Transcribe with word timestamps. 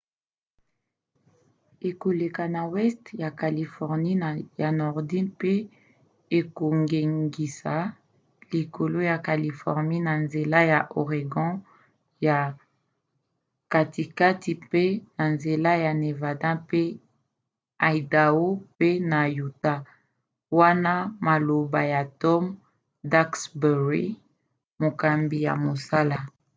ekoleka 1.89 2.43
na 2.55 2.61
weste 2.73 3.09
ya 3.23 3.29
californie 3.39 4.45
ya 4.61 4.69
nordi 4.79 5.19
mpe 5.29 5.53
ekongengisa 6.39 7.75
likolo 8.51 8.97
ya 9.09 9.17
californie 9.27 10.05
na 10.07 10.13
nzela 10.23 10.59
ya 10.71 10.79
oregon 11.01 11.53
ya 12.27 12.37
katikati 13.73 14.51
mpe 14.63 14.83
na 15.17 15.25
nzela 15.35 15.71
ya 15.85 15.91
nevada 16.03 16.49
mpe 16.61 16.81
idao 17.97 18.45
pe 18.77 18.89
na 19.11 19.19
utah,” 19.47 19.81
wana 20.59 20.93
maloba 21.27 21.81
ya 21.93 22.01
tom 22.21 22.43
duxbury 23.11 24.05
mokambi 24.81 25.37
ya 25.47 25.53
mosala 25.65 26.17